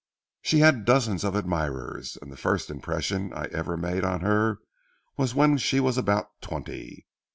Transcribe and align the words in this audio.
"She 0.41 0.61
had 0.61 0.83
dozens 0.83 1.23
of 1.23 1.35
admirers, 1.35 2.17
and 2.19 2.31
the 2.31 2.35
first 2.35 2.71
impression 2.71 3.31
I 3.33 3.45
ever 3.51 3.77
made 3.77 4.03
on 4.03 4.21
her 4.21 4.57
was 5.15 5.35
when 5.35 5.59
she 5.59 5.79
was 5.79 5.95
about 5.95 6.41
twenty. 6.41 7.05